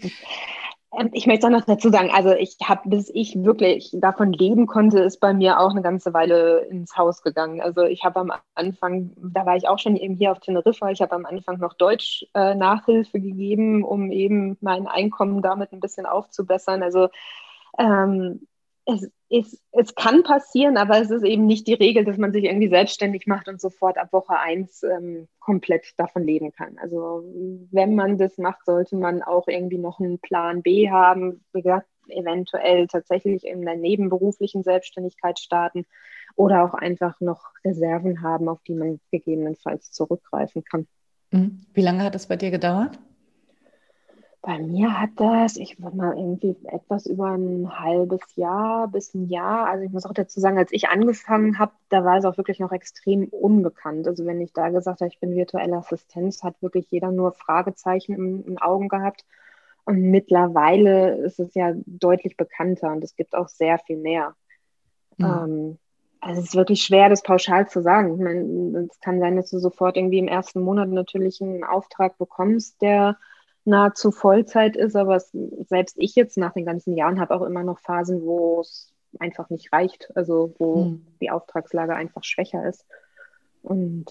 [0.93, 4.67] Ähm, ich möchte auch noch dazu sagen, also ich habe, bis ich wirklich davon leben
[4.67, 7.61] konnte, ist bei mir auch eine ganze Weile ins Haus gegangen.
[7.61, 11.01] Also ich habe am Anfang, da war ich auch schon eben hier auf Teneriffa, ich
[11.01, 16.05] habe am Anfang noch Deutsch äh, Nachhilfe gegeben, um eben mein Einkommen damit ein bisschen
[16.05, 16.83] aufzubessern.
[16.83, 17.09] Also
[17.77, 18.47] ähm,
[18.87, 22.45] es, es, es kann passieren, aber es ist eben nicht die Regel, dass man sich
[22.45, 26.77] irgendwie selbstständig macht und sofort ab Woche eins ähm, komplett davon leben kann.
[26.81, 27.23] Also
[27.71, 31.87] wenn man das macht, sollte man auch irgendwie noch einen Plan B haben, wie gesagt,
[32.07, 35.85] eventuell tatsächlich in der nebenberuflichen Selbstständigkeit starten
[36.37, 40.87] oder auch einfach noch Reserven haben, auf die man gegebenenfalls zurückgreifen kann.
[41.31, 41.65] Mhm.
[41.73, 42.97] Wie lange hat das bei dir gedauert?
[44.47, 49.27] Bei mir hat das, ich würde mal irgendwie etwas über ein halbes Jahr bis ein
[49.27, 49.67] Jahr.
[49.67, 52.61] Also ich muss auch dazu sagen, als ich angefangen habe, da war es auch wirklich
[52.61, 54.07] noch extrem unbekannt.
[54.07, 58.15] Also wenn ich da gesagt habe, ich bin virtuelle Assistenz, hat wirklich jeder nur Fragezeichen
[58.15, 59.25] in den Augen gehabt.
[59.83, 64.33] Und mittlerweile ist es ja deutlich bekannter und es gibt auch sehr viel mehr.
[65.17, 65.25] Mhm.
[65.25, 65.77] Ähm,
[66.21, 68.13] also es ist wirklich schwer, das pauschal zu sagen.
[68.13, 72.17] Ich meine, es kann sein, dass du sofort irgendwie im ersten Monat natürlich einen Auftrag
[72.17, 73.17] bekommst, der
[73.67, 75.31] nahezu Vollzeit ist, aber es,
[75.67, 79.49] selbst ich jetzt nach den ganzen Jahren habe auch immer noch Phasen, wo es einfach
[79.49, 81.07] nicht reicht, also wo hm.
[81.21, 82.85] die Auftragslage einfach schwächer ist.
[83.61, 84.05] Und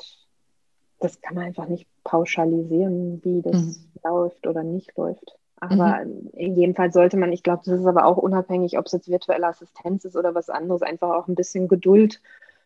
[1.01, 3.77] das kann man einfach nicht pauschalisieren, wie das hm.
[4.05, 5.37] läuft oder nicht läuft.
[5.59, 6.29] Aber mhm.
[6.35, 9.09] in jedem Fall sollte man, ich glaube, das ist aber auch unabhängig, ob es jetzt
[9.09, 12.21] virtuelle Assistenz ist oder was anderes, einfach auch ein bisschen Geduld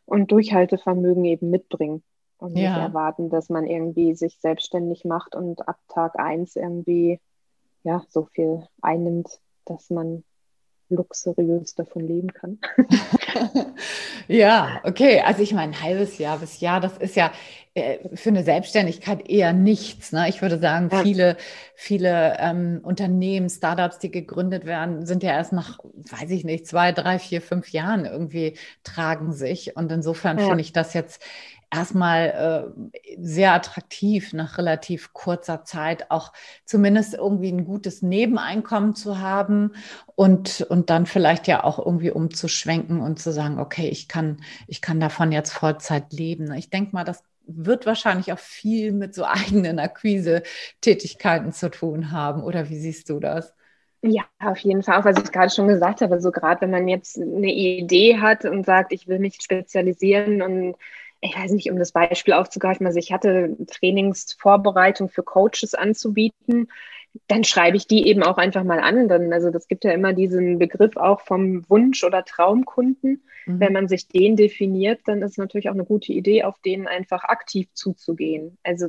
[0.07, 2.03] und Durchhaltevermögen eben mitbringen
[2.41, 2.71] und ja.
[2.71, 7.21] nicht erwarten, dass man irgendwie sich selbstständig macht und ab Tag eins irgendwie
[7.83, 10.25] ja so viel einnimmt, dass man
[10.91, 12.59] luxuriös davon leben kann.
[14.29, 15.21] ja, okay.
[15.21, 17.31] Also ich meine, ein halbes Jahr bis Jahr, das ist ja
[17.75, 20.13] äh, für eine Selbstständigkeit eher nichts.
[20.13, 20.29] Ne?
[20.29, 21.03] Ich würde sagen, ja.
[21.03, 21.37] viele,
[21.75, 26.93] viele ähm, Unternehmen, Startups, die gegründet werden, sind ja erst nach, weiß ich nicht, zwei,
[26.93, 29.77] drei, vier, fünf Jahren irgendwie tragen sich.
[29.77, 30.47] Und insofern ja.
[30.47, 31.23] finde ich das jetzt
[31.71, 36.33] erstmal äh, sehr attraktiv, nach relativ kurzer Zeit auch
[36.65, 39.73] zumindest irgendwie ein gutes Nebeneinkommen zu haben
[40.17, 44.81] und, und dann vielleicht ja auch irgendwie umzuschwenken und zu sagen, okay, ich kann, ich
[44.81, 46.53] kann davon jetzt Vollzeit leben.
[46.55, 52.43] Ich denke mal, das wird wahrscheinlich auch viel mit so eigenen Akquise-Tätigkeiten zu tun haben.
[52.43, 53.55] Oder wie siehst du das?
[54.03, 54.99] Ja, auf jeden Fall.
[54.99, 58.47] Auch was ich gerade schon gesagt habe, so gerade wenn man jetzt eine Idee hat
[58.47, 60.77] und sagt, ich will mich spezialisieren und
[61.21, 66.69] ich weiß nicht, um das Beispiel aufzugreifen, also ich hatte Trainingsvorbereitung für Coaches anzubieten,
[67.27, 69.09] dann schreibe ich die eben auch einfach mal an.
[69.09, 73.25] Dann, also das gibt ja immer diesen Begriff auch vom Wunsch- oder Traumkunden.
[73.47, 73.61] Mhm.
[73.61, 77.25] Wenn man sich den definiert, dann ist natürlich auch eine gute Idee, auf den einfach
[77.25, 78.59] aktiv zuzugehen.
[78.63, 78.89] Also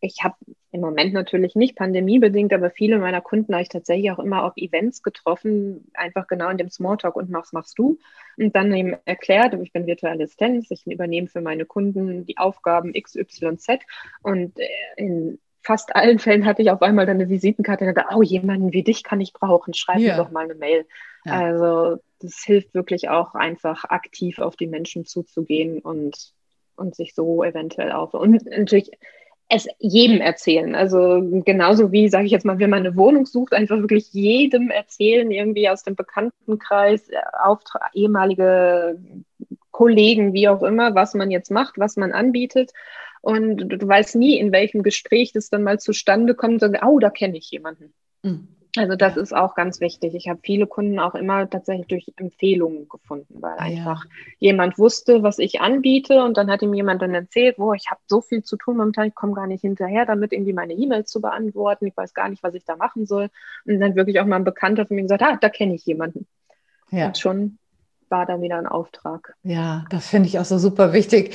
[0.00, 0.36] ich habe
[0.74, 4.54] im Moment natürlich nicht pandemiebedingt, aber viele meiner Kunden habe ich tatsächlich auch immer auf
[4.56, 8.00] Events getroffen, einfach genau in dem Smalltalk und was machst du?
[8.36, 12.92] Und dann eben erklärt, ich bin virtuelle Assistenz, ich übernehme für meine Kunden die Aufgaben
[12.92, 13.84] XYZ
[14.22, 18.16] und äh, in fast allen Fällen hatte ich auf einmal dann eine Visitenkarte und dachte,
[18.16, 20.16] oh, jemanden wie dich kann ich brauchen, schreib ja.
[20.16, 20.86] mir doch mal eine Mail.
[21.24, 21.40] Ja.
[21.40, 26.32] Also das hilft wirklich auch einfach aktiv auf die Menschen zuzugehen und,
[26.74, 28.12] und sich so eventuell auf.
[28.12, 28.90] Und natürlich
[29.48, 30.74] es jedem erzählen.
[30.74, 34.70] Also genauso wie, sage ich jetzt mal, wenn man eine Wohnung sucht, einfach wirklich jedem
[34.70, 38.98] erzählen, irgendwie aus dem Bekanntenkreis, äh, Auftrag, ehemalige
[39.70, 42.72] Kollegen, wie auch immer, was man jetzt macht, was man anbietet.
[43.20, 47.10] Und du, weißt nie, in welchem Gespräch das dann mal zustande kommt, und, oh, da
[47.10, 47.92] kenne ich jemanden.
[48.22, 48.48] Mhm.
[48.76, 50.14] Also das ist auch ganz wichtig.
[50.14, 54.04] Ich habe viele Kunden auch immer tatsächlich durch Empfehlungen gefunden, weil ah, einfach
[54.38, 58.00] jemand wusste, was ich anbiete und dann hat ihm jemand dann erzählt, wo ich habe
[58.06, 61.20] so viel zu tun momentan, ich komme gar nicht hinterher, damit irgendwie meine E-Mails zu
[61.20, 61.86] beantworten.
[61.86, 63.30] Ich weiß gar nicht, was ich da machen soll.
[63.64, 66.26] Und dann wirklich auch mal ein Bekannter von mir gesagt, ah, da kenne ich jemanden.
[66.90, 67.06] Ja.
[67.06, 67.58] Und schon
[68.14, 69.34] war dann wieder ein Auftrag.
[69.42, 71.34] Ja, das finde ich auch so super wichtig,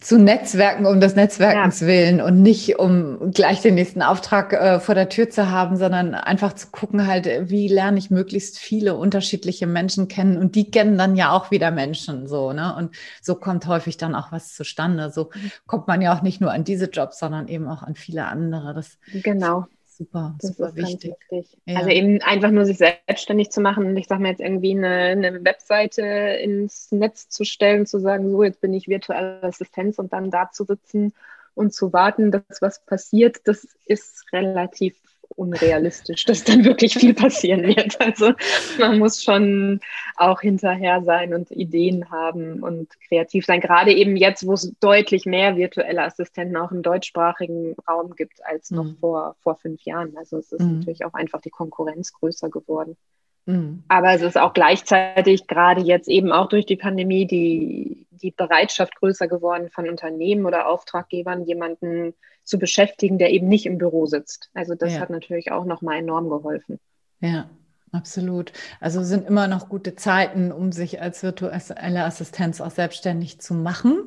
[0.00, 1.86] zu netzwerken um des Netzwerkens ja.
[1.86, 6.14] willen und nicht um gleich den nächsten Auftrag äh, vor der Tür zu haben, sondern
[6.14, 10.98] einfach zu gucken halt, wie lerne ich möglichst viele unterschiedliche Menschen kennen und die kennen
[10.98, 12.74] dann ja auch wieder Menschen so, ne?
[12.76, 15.10] Und so kommt häufig dann auch was zustande.
[15.10, 15.52] So mhm.
[15.68, 18.74] kommt man ja auch nicht nur an diese Jobs, sondern eben auch an viele andere.
[18.74, 21.14] Das genau super, das super wichtig.
[21.30, 21.58] wichtig.
[21.64, 21.78] Ja.
[21.78, 24.88] Also eben einfach nur sich selbstständig zu machen und ich sage mal jetzt irgendwie eine,
[24.88, 30.12] eine, Webseite ins Netz zu stellen, zu sagen, so jetzt bin ich virtuelle Assistenz und
[30.12, 31.12] dann da zu sitzen
[31.54, 34.96] und zu warten, dass was passiert, das ist relativ
[35.34, 37.96] unrealistisch, dass dann wirklich viel passieren wird.
[38.06, 38.32] Also
[38.78, 39.80] man muss schon
[40.16, 43.60] auch hinterher sein und Ideen haben und kreativ sein.
[43.60, 48.70] Gerade eben jetzt, wo es deutlich mehr virtuelle Assistenten auch im deutschsprachigen Raum gibt als
[48.70, 48.96] noch mhm.
[48.98, 50.16] vor, vor fünf Jahren.
[50.16, 50.78] Also es ist mhm.
[50.78, 52.96] natürlich auch einfach die Konkurrenz größer geworden.
[53.46, 53.84] Mhm.
[53.88, 58.96] Aber es ist auch gleichzeitig gerade jetzt eben auch durch die Pandemie die, die Bereitschaft
[58.96, 64.50] größer geworden von Unternehmen oder Auftraggebern, jemanden zu beschäftigen, der eben nicht im Büro sitzt.
[64.54, 65.00] Also das ja.
[65.00, 66.78] hat natürlich auch nochmal enorm geholfen.
[67.20, 67.48] Ja,
[67.92, 68.52] absolut.
[68.80, 73.98] Also sind immer noch gute Zeiten, um sich als virtuelle Assistenz auch selbstständig zu machen.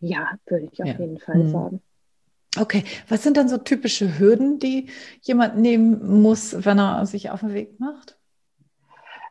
[0.00, 0.98] Ja, würde ich auf ja.
[0.98, 1.50] jeden Fall mhm.
[1.50, 1.82] sagen.
[2.58, 4.88] Okay, was sind dann so typische Hürden, die
[5.20, 8.15] jemand nehmen muss, wenn er sich auf den Weg macht?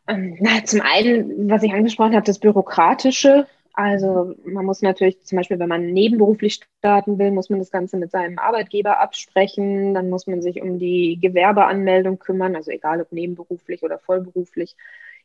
[0.08, 3.46] Ähm, na, zum einen, was ich angesprochen habe, das Bürokratische.
[3.72, 7.98] Also man muss natürlich zum Beispiel, wenn man nebenberuflich starten will, muss man das Ganze
[7.98, 9.92] mit seinem Arbeitgeber absprechen.
[9.92, 14.76] Dann muss man sich um die Gewerbeanmeldung kümmern, also egal ob nebenberuflich oder vollberuflich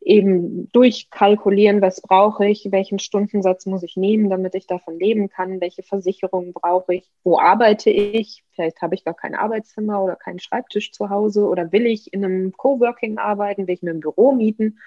[0.02, 5.62] eben durchkalkulieren, was brauche ich, welchen Stundensatz muss ich nehmen, damit ich davon leben kann,
[5.62, 10.40] welche Versicherungen brauche ich, wo arbeite ich, vielleicht habe ich gar kein Arbeitszimmer oder keinen
[10.40, 14.32] Schreibtisch zu Hause oder will ich in einem Coworking arbeiten, will ich mir ein Büro
[14.32, 14.80] mieten.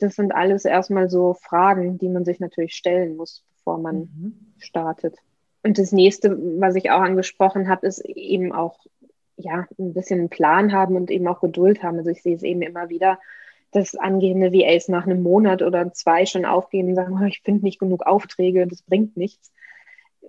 [0.00, 4.54] Das sind alles erstmal so Fragen, die man sich natürlich stellen muss, bevor man mhm.
[4.58, 5.16] startet.
[5.62, 8.78] Und das nächste, was ich auch angesprochen habe, ist eben auch
[9.36, 11.98] ja, ein bisschen einen Plan haben und eben auch Geduld haben.
[11.98, 13.18] Also ich sehe es eben immer wieder,
[13.70, 17.64] dass angehende VAs nach einem Monat oder zwei schon aufgehen und sagen, oh, ich finde
[17.64, 19.52] nicht genug Aufträge, das bringt nichts.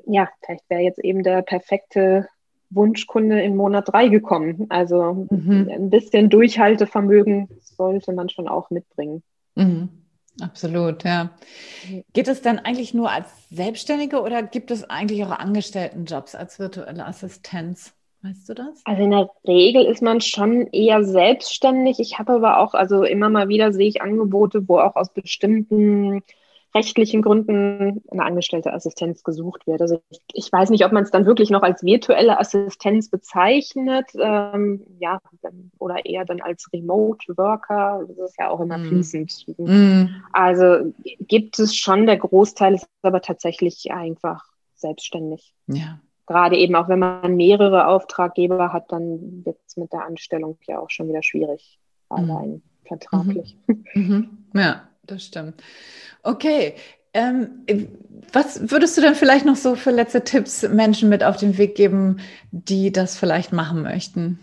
[0.06, 2.28] Ja, vielleicht wäre jetzt eben der perfekte
[2.70, 4.68] Wunschkunde in Monat drei gekommen.
[4.70, 5.70] Also mhm.
[5.72, 9.24] ein bisschen Durchhaltevermögen sollte man schon auch mitbringen.
[9.56, 9.90] Mhm.
[10.42, 11.32] Absolut, ja.
[12.14, 17.06] Geht es dann eigentlich nur als Selbstständige oder gibt es eigentlich auch Angestelltenjobs als virtuelle
[17.06, 17.94] Assistenz?
[18.22, 18.82] Weißt du das?
[18.84, 22.00] Also in der Regel ist man schon eher selbstständig.
[22.00, 26.22] Ich habe aber auch, also immer mal wieder sehe ich Angebote, wo auch aus bestimmten
[26.76, 29.82] rechtlichen Gründen eine angestellte Assistenz gesucht wird.
[29.82, 34.06] Also ich, ich weiß nicht, ob man es dann wirklich noch als virtuelle Assistenz bezeichnet,
[34.20, 35.20] ähm, ja,
[35.80, 38.06] oder eher dann als Remote Worker.
[38.08, 38.86] Das ist ja auch immer mm.
[38.86, 39.46] fließend.
[39.58, 40.06] Mm.
[40.32, 44.44] Also gibt es schon, der Großteil ist aber tatsächlich einfach
[44.76, 45.54] selbstständig.
[45.68, 50.58] Ja gerade eben auch wenn man mehrere Auftraggeber hat, dann wird es mit der Anstellung
[50.68, 52.18] ja auch schon wieder schwierig, mhm.
[52.18, 53.58] allein vertraglich.
[53.68, 53.84] Mhm.
[53.96, 54.38] Mhm.
[54.54, 55.62] Ja, das stimmt.
[56.24, 56.76] Okay.
[57.12, 57.66] Ähm,
[58.32, 61.74] was würdest du denn vielleicht noch so für letzte Tipps Menschen mit auf den Weg
[61.74, 62.20] geben,
[62.52, 64.40] die das vielleicht machen möchten?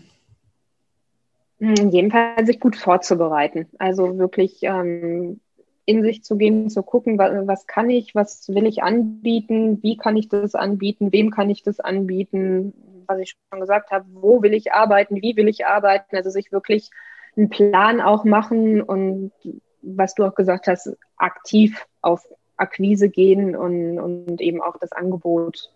[1.59, 3.67] In jedem Fall sich gut vorzubereiten.
[3.79, 5.39] Also wirklich ähm,
[5.87, 9.95] in sich zu gehen, zu gucken, was, was kann ich, was will ich anbieten, wie
[9.95, 12.73] kann ich das anbieten, wem kann ich das anbieten,
[13.07, 16.51] was ich schon gesagt habe, wo will ich arbeiten, wie will ich arbeiten, also sich
[16.51, 16.89] wirklich
[17.37, 19.31] einen Plan auch machen und
[19.81, 25.71] was du auch gesagt hast, aktiv auf Akquise gehen und, und eben auch das Angebot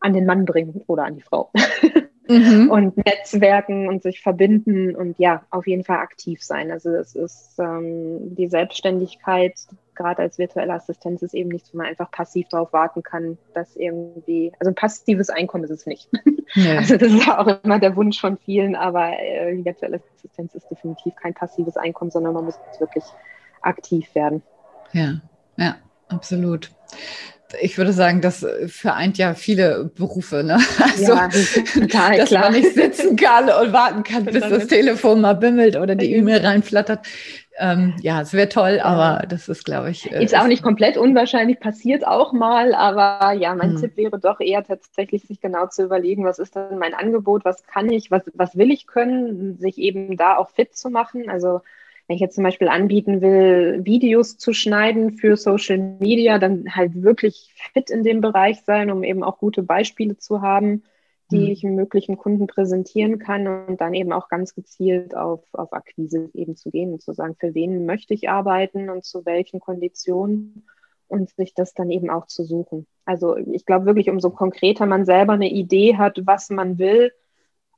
[0.00, 1.50] an den Mann bringen oder an die Frau.
[2.28, 2.70] mhm.
[2.70, 6.70] und Netzwerken und sich verbinden und ja, auf jeden Fall aktiv sein.
[6.70, 9.54] Also es ist ähm, die Selbstständigkeit,
[9.94, 13.76] gerade als virtuelle Assistenz, ist eben nichts, wo man einfach passiv darauf warten kann, dass
[13.76, 16.08] irgendwie, also ein passives Einkommen ist es nicht.
[16.54, 16.76] Nee.
[16.76, 20.54] Also das ist ja auch immer der Wunsch von vielen, aber äh, die virtuelle Assistenz
[20.54, 23.04] ist definitiv kein passives Einkommen, sondern man muss wirklich
[23.62, 24.42] aktiv werden.
[24.92, 25.20] Ja,
[25.56, 25.76] ja,
[26.08, 26.70] absolut
[27.60, 30.42] ich würde sagen, das vereint ja viele Berufe.
[30.44, 30.58] Ne?
[30.94, 31.28] Also, ja,
[31.72, 32.42] total, dass klar.
[32.42, 36.44] man nicht sitzen kann und warten kann, bis das Telefon mal bimmelt oder die E-Mail
[36.44, 37.06] reinflattert.
[37.56, 40.10] Ähm, ja, es wäre toll, aber das ist, glaube ich.
[40.10, 43.80] Äh, ist auch nicht komplett unwahrscheinlich, passiert auch mal, aber ja, mein hm.
[43.80, 47.64] Tipp wäre doch eher tatsächlich, sich genau zu überlegen, was ist denn mein Angebot, was
[47.64, 51.30] kann ich, was, was will ich können, sich eben da auch fit zu machen.
[51.30, 51.60] Also
[52.06, 57.02] wenn ich jetzt zum Beispiel anbieten will, Videos zu schneiden für Social Media, dann halt
[57.02, 60.82] wirklich fit in dem Bereich sein, um eben auch gute Beispiele zu haben,
[61.30, 61.46] die mhm.
[61.46, 66.56] ich möglichen Kunden präsentieren kann und dann eben auch ganz gezielt auf, auf Akquise eben
[66.56, 70.66] zu gehen und zu sagen, für wen möchte ich arbeiten und zu welchen Konditionen
[71.08, 72.86] und sich das dann eben auch zu suchen.
[73.06, 77.12] Also ich glaube wirklich, umso konkreter man selber eine Idee hat, was man will,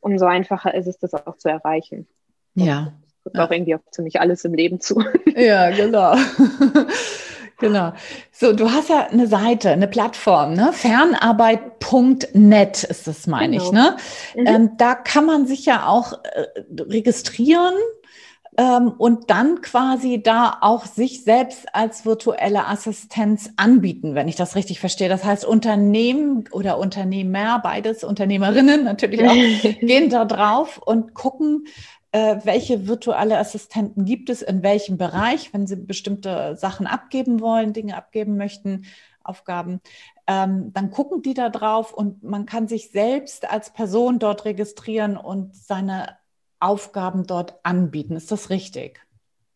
[0.01, 2.09] umso einfacher ist es, das auch zu erreichen.
[2.55, 2.93] Ja,
[3.27, 5.03] trifft auch irgendwie auf ziemlich alles im Leben zu.
[5.37, 6.15] Ja, genau.
[7.59, 7.95] Genau.
[8.33, 10.75] So, du hast ja eine Seite, eine Plattform, ne?
[10.75, 13.65] Fernarbeit.net ist das, meine genau.
[13.65, 13.97] ich, ne?
[14.37, 14.47] Mhm.
[14.47, 16.45] Ähm, da kann man sich ja auch äh,
[16.83, 17.73] registrieren
[18.59, 24.55] ähm, und dann quasi da auch sich selbst als virtuelle Assistenz anbieten, wenn ich das
[24.55, 25.09] richtig verstehe.
[25.09, 29.35] Das heißt, Unternehmen oder Unternehmer, beides Unternehmerinnen natürlich auch,
[29.81, 31.65] gehen da drauf und gucken,
[32.17, 37.75] äh, welche virtuelle Assistenten gibt es, in welchem Bereich, wenn Sie bestimmte Sachen abgeben wollen,
[37.75, 38.87] Dinge abgeben möchten,
[39.23, 39.83] Aufgaben,
[40.27, 45.19] ähm, dann gucken die da drauf und man kann sich selbst als Person dort registrieren
[45.19, 46.17] und seine
[46.59, 48.17] Aufgaben dort anbieten.
[48.17, 49.06] Ist das richtig?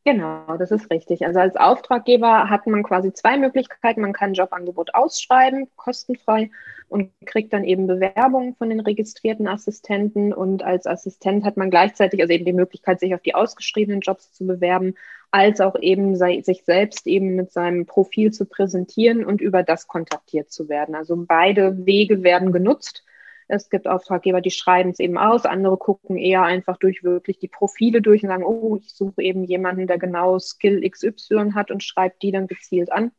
[0.05, 1.27] Genau, das ist richtig.
[1.27, 4.01] Also als Auftraggeber hat man quasi zwei Möglichkeiten.
[4.01, 6.51] Man kann ein Jobangebot ausschreiben, kostenfrei,
[6.89, 10.33] und kriegt dann eben Bewerbungen von den registrierten Assistenten.
[10.33, 14.33] Und als Assistent hat man gleichzeitig also eben die Möglichkeit, sich auf die ausgeschriebenen Jobs
[14.33, 14.95] zu bewerben,
[15.31, 20.51] als auch eben sich selbst eben mit seinem Profil zu präsentieren und über das kontaktiert
[20.51, 20.95] zu werden.
[20.95, 23.05] Also beide Wege werden genutzt.
[23.51, 27.49] Es gibt Auftraggeber, die schreiben es eben aus, andere gucken eher einfach durch wirklich die
[27.49, 31.83] Profile durch und sagen, oh, ich suche eben jemanden, der genau Skill XY hat und
[31.83, 33.13] schreibt die dann gezielt an.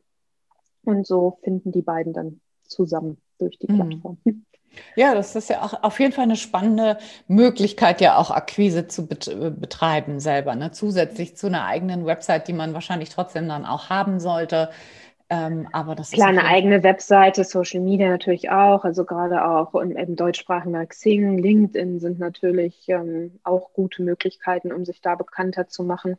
[0.84, 3.76] Und so finden die beiden dann zusammen durch die mhm.
[3.76, 4.18] Plattform.
[4.96, 6.96] Ja, das ist ja auch auf jeden Fall eine spannende
[7.28, 10.72] Möglichkeit, ja auch Akquise zu betreiben selber, ne?
[10.72, 14.70] zusätzlich zu einer eigenen Website, die man wahrscheinlich trotzdem dann auch haben sollte.
[15.32, 19.96] Ähm, aber das Klar, eine eigene Webseite, Social Media natürlich auch, also gerade auch im,
[19.96, 25.84] im deutschsprachigen Xing, LinkedIn sind natürlich ähm, auch gute Möglichkeiten, um sich da bekannter zu
[25.84, 26.18] machen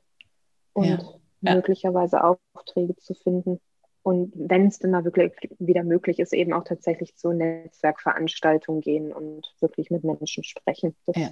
[0.73, 0.99] und ja.
[1.41, 1.55] Ja.
[1.55, 3.59] möglicherweise Aufträge zu finden.
[4.01, 9.13] Und wenn es dann da wirklich wieder möglich ist, eben auch tatsächlich zu Netzwerkveranstaltungen gehen
[9.13, 10.95] und wirklich mit Menschen sprechen.
[11.05, 11.29] Das, ja.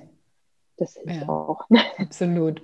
[0.78, 1.30] das hilft ja.
[1.30, 1.66] auch.
[1.98, 2.62] Absolut.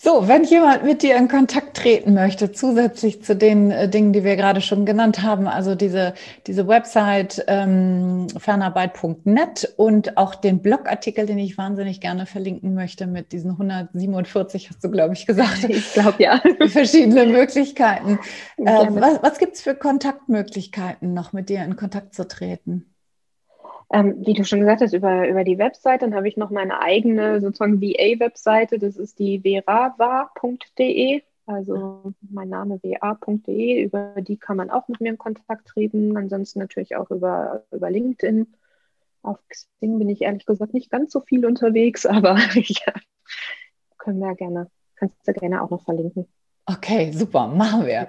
[0.00, 4.22] So, wenn jemand mit dir in Kontakt treten möchte, zusätzlich zu den äh, Dingen, die
[4.22, 6.14] wir gerade schon genannt haben, also diese,
[6.46, 13.32] diese Website ähm, fernarbeit.net und auch den Blogartikel, den ich wahnsinnig gerne verlinken möchte mit
[13.32, 15.64] diesen 147, hast du, glaube ich, gesagt.
[15.68, 16.40] Ich glaube, ja.
[16.68, 18.20] Verschiedene Möglichkeiten.
[18.56, 22.94] Äh, was was gibt es für Kontaktmöglichkeiten, noch mit dir in Kontakt zu treten?
[23.90, 26.80] Ähm, wie du schon gesagt hast, über, über die Website, dann habe ich noch meine
[26.80, 34.68] eigene sozusagen VA-Webseite, das ist die verava.de, also mein Name va.de, über die kann man
[34.68, 38.46] auch mit mir in Kontakt treten, ansonsten natürlich auch über, über LinkedIn.
[39.22, 42.92] Auf Xing bin ich ehrlich gesagt nicht ganz so viel unterwegs, aber ja,
[43.96, 46.28] können wir gerne, kannst du gerne auch noch verlinken.
[46.70, 48.08] Okay, super, machen wir.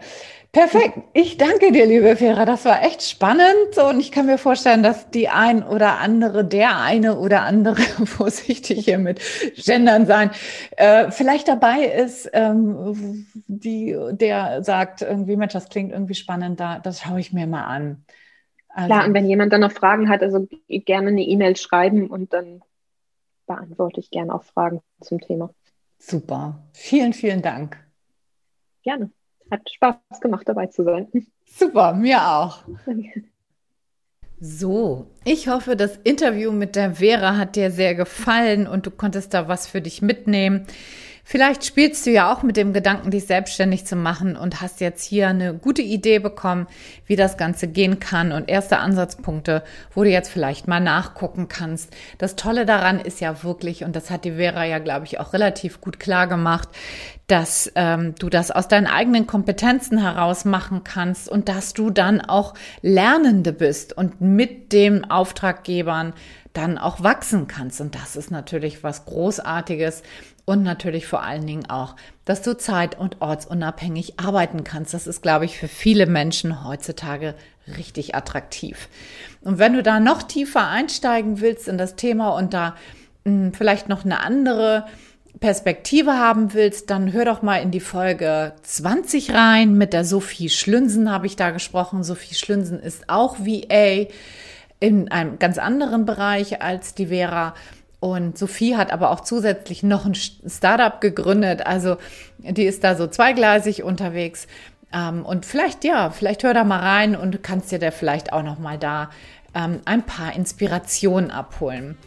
[0.51, 0.97] Perfekt.
[1.13, 2.43] Ich danke dir, liebe Vera.
[2.43, 6.77] Das war echt spannend und ich kann mir vorstellen, dass die ein oder andere, der
[6.77, 9.21] eine oder andere, vorsichtig hier mit
[9.55, 10.31] Gendern sein,
[10.75, 16.79] äh, vielleicht dabei ist, ähm, die, der sagt irgendwie, Mensch, das klingt irgendwie spannend, da,
[16.79, 18.03] das schaue ich mir mal an.
[18.69, 22.33] Also, Klar, und wenn jemand dann noch Fragen hat, also gerne eine E-Mail schreiben und
[22.33, 22.61] dann
[23.45, 25.51] beantworte ich gerne auch Fragen zum Thema.
[25.99, 26.59] Super.
[26.73, 27.88] Vielen, vielen Dank
[28.83, 29.11] gerne.
[29.51, 31.07] Hat Spaß gemacht, dabei zu sein.
[31.45, 32.63] Super, mir auch.
[34.39, 39.33] So, ich hoffe, das Interview mit der Vera hat dir sehr gefallen und du konntest
[39.33, 40.65] da was für dich mitnehmen.
[41.31, 45.03] Vielleicht spielst du ja auch mit dem Gedanken, dich selbstständig zu machen und hast jetzt
[45.03, 46.65] hier eine gute Idee bekommen,
[47.05, 49.61] wie das Ganze gehen kann und erste Ansatzpunkte,
[49.93, 51.95] wo du jetzt vielleicht mal nachgucken kannst.
[52.17, 55.33] Das Tolle daran ist ja wirklich, und das hat die Vera ja, glaube ich, auch
[55.33, 56.69] relativ gut klar gemacht,
[57.27, 62.21] dass ähm, du das aus deinen eigenen Kompetenzen heraus machen kannst und dass du dann
[62.21, 66.13] auch Lernende bist und mit den Auftraggebern
[66.53, 67.79] dann auch wachsen kannst.
[67.81, 70.03] Und das ist natürlich was Großartiges
[70.49, 74.95] und natürlich vor allen Dingen auch, dass du zeit- und ortsunabhängig arbeiten kannst.
[74.95, 77.35] Das ist, glaube ich, für viele Menschen heutzutage
[77.77, 78.89] richtig attraktiv.
[79.41, 82.75] Und wenn du da noch tiefer einsteigen willst in das Thema und da
[83.25, 84.87] mh, hm, vielleicht noch eine andere
[85.39, 89.77] Perspektive haben willst, dann hör doch mal in die Folge 20 rein.
[89.77, 92.03] Mit der Sophie Schlünsen habe ich da gesprochen.
[92.03, 94.07] Sophie Schlünsen ist auch VA
[94.79, 97.53] in einem ganz anderen Bereich als die Vera.
[97.99, 101.65] Und Sophie hat aber auch zusätzlich noch ein Startup gegründet.
[101.65, 101.97] Also
[102.37, 104.47] die ist da so zweigleisig unterwegs.
[104.93, 108.43] Ähm, und vielleicht, ja, vielleicht hör da mal rein und kannst dir da vielleicht auch
[108.43, 109.09] noch mal da
[109.53, 111.97] ähm, ein paar Inspirationen abholen.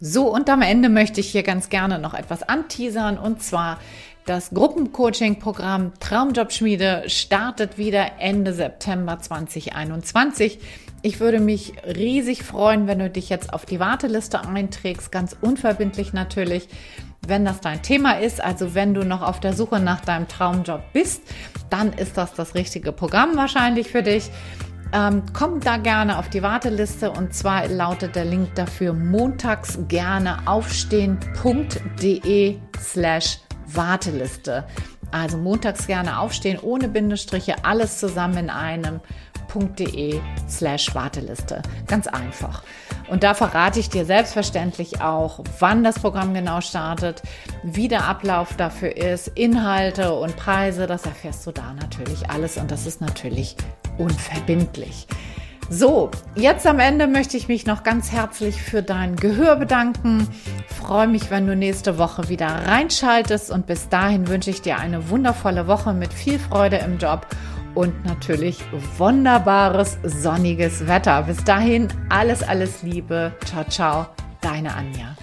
[0.00, 3.78] So, und am Ende möchte ich hier ganz gerne noch etwas anteasern und zwar
[4.26, 10.60] das Gruppencoaching-Programm Traumjobschmiede startet wieder Ende September 2021.
[11.02, 16.12] Ich würde mich riesig freuen, wenn du dich jetzt auf die Warteliste einträgst, ganz unverbindlich
[16.12, 16.68] natürlich,
[17.26, 18.42] wenn das dein Thema ist.
[18.42, 21.22] Also wenn du noch auf der Suche nach deinem Traumjob bist,
[21.70, 24.30] dann ist das das richtige Programm wahrscheinlich für dich.
[24.92, 30.38] Ähm, komm da gerne auf die Warteliste und zwar lautet der Link dafür montags gerne
[30.46, 31.18] aufstehen.de
[32.78, 34.64] slash Warteliste.
[35.12, 39.00] Also montags gerne aufstehen ohne Bindestriche, alles zusammen in einem
[39.50, 41.62] www.ecom.de slash Warteliste.
[41.86, 42.62] Ganz einfach.
[43.08, 47.22] Und da verrate ich dir selbstverständlich auch, wann das Programm genau startet,
[47.62, 50.86] wie der Ablauf dafür ist, Inhalte und Preise.
[50.86, 53.56] Das erfährst du da natürlich alles und das ist natürlich
[53.98, 55.06] unverbindlich.
[55.72, 60.26] So, jetzt am Ende möchte ich mich noch ganz herzlich für dein Gehör bedanken.
[60.68, 65.10] freue mich, wenn du nächste Woche wieder reinschaltest und bis dahin wünsche ich dir eine
[65.10, 67.24] wundervolle Woche mit viel Freude im Job
[67.74, 68.62] und natürlich
[68.98, 71.22] wunderbares sonniges Wetter.
[71.22, 73.32] Bis dahin alles, alles Liebe.
[73.44, 74.06] Ciao, ciao,
[74.40, 75.16] deine Anja.